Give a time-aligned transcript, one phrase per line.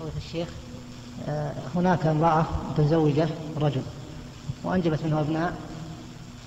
[0.00, 0.48] فضيلة الشيخ
[1.28, 3.28] آه، هناك امرأة متزوجة
[3.60, 3.82] رجل
[4.64, 5.56] وأنجبت منه أبناء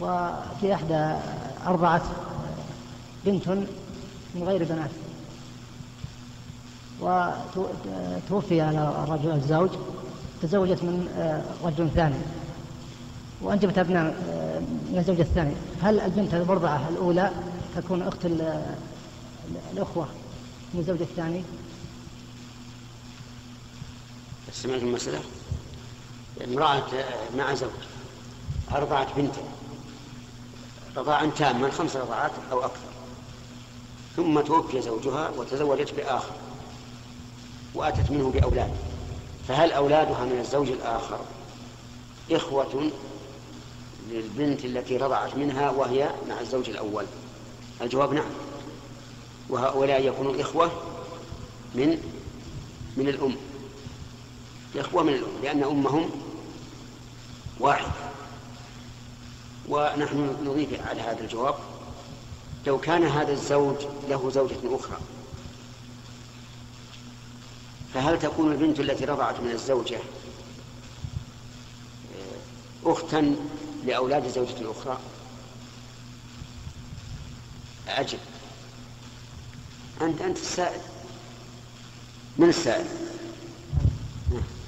[0.00, 1.14] وفي إحدى
[1.66, 2.02] أرضعت
[3.24, 3.48] بنت
[4.34, 4.90] من غير بنات.
[7.00, 8.62] وتوفي
[9.04, 9.70] الرجل الزوج
[10.42, 12.18] تزوجت من آه، رجل ثاني
[13.42, 17.30] وأنجبت أبناء آه، من الزوج الثاني هل البنت المرضعة الأولى
[17.76, 18.26] تكون أخت
[19.72, 20.06] الأخوة
[20.74, 21.42] من الزوج الثاني
[24.62, 25.20] سمعت المسألة؟
[26.44, 26.82] امرأة
[27.36, 27.70] مع زوج
[28.72, 29.42] أرضعت بنتا.
[30.96, 32.88] رضاعا تاما خمس رضاعات أو أكثر.
[34.16, 36.32] ثم توفي زوجها وتزوجت بآخر
[37.74, 38.70] وأتت منه بأولاد.
[39.48, 41.20] فهل أولادها من الزوج الآخر؟
[42.30, 42.90] إخوة
[44.10, 47.04] للبنت التي رضعت منها وهي مع الزوج الأول.
[47.82, 48.30] الجواب نعم.
[49.48, 50.70] وهؤلاء يكونون إخوة
[51.74, 51.98] من
[52.96, 53.36] من الأم.
[54.78, 56.10] إخوة من الأم لأن أمهم
[57.60, 57.90] واحد.
[59.68, 61.54] ونحن نضيف على هذا الجواب
[62.66, 63.76] لو كان هذا الزوج
[64.08, 64.98] له زوجة أخرى
[67.94, 69.96] فهل تكون البنت التي رضعت من الزوجة
[72.16, 73.36] آه، أختا
[73.84, 74.98] لأولاد زوجة أخرى؟
[77.88, 78.18] أجل.
[80.02, 80.80] أنت أنت السائل.
[82.38, 82.86] من السائل؟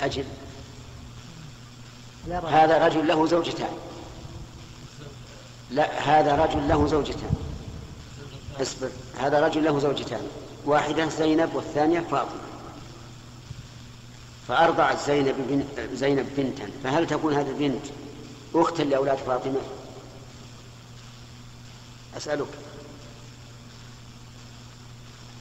[0.01, 0.25] أجل.
[2.31, 3.73] هذا رجل له زوجتان.
[5.70, 7.34] لا هذا رجل له زوجتان.
[8.62, 10.28] اصبر هذا رجل له زوجتان.
[10.65, 12.41] واحدة زينب والثانية فاطمة.
[14.48, 16.70] فأرضعت زينب بنت زينب بنتا.
[16.84, 17.87] فهل تكون هذه البنت
[18.55, 19.61] أختا لأولاد فاطمة؟
[22.17, 22.48] أسألك.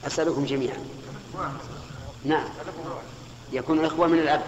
[0.06, 0.78] أسألكم جميعا.
[2.24, 2.48] نعم.
[3.52, 4.42] يكون إخوة من الأب.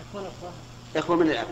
[0.00, 0.50] يكون إخوة
[0.96, 1.46] إخوة من الأب.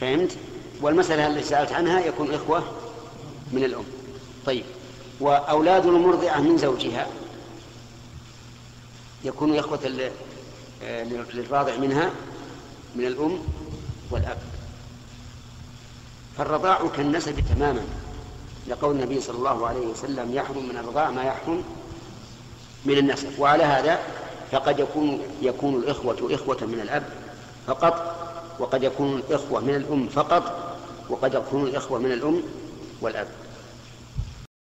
[0.00, 0.36] فهمت؟
[0.80, 2.62] والمسألة التي سألت عنها يكون إخوة
[3.52, 3.84] من الأم.
[4.46, 4.64] طيب.
[5.20, 7.06] وأولاد المرضعة من زوجها.
[9.24, 10.10] يكون إخوة
[10.82, 12.10] آه، للراضع منها
[12.96, 13.38] من الأم
[14.10, 14.38] والأب.
[16.38, 17.84] فالرضاع كالنسب تماما.
[18.68, 21.64] لقول النبي صلى الله عليه وسلم يحرم من الرضاع ما يحرم
[22.84, 23.38] من النسب.
[23.38, 24.02] وعلى هذا
[24.52, 27.02] فقد يكون يكون الإخوة إخوة من الأب
[27.66, 28.16] فقط
[28.58, 30.74] وقد يكون الإخوة من الأم فقط
[31.10, 32.42] وقد يكون الإخوة من الأم
[33.00, 33.26] والأب.